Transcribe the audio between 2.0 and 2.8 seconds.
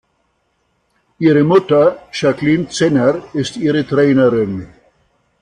Jacqueline